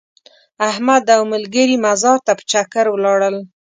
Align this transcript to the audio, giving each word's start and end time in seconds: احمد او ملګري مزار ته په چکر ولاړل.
احمد 0.69 1.03
او 1.15 1.21
ملګري 1.33 1.75
مزار 1.85 2.17
ته 2.25 2.31
په 2.37 2.43
چکر 2.51 2.85
ولاړل. 2.91 3.35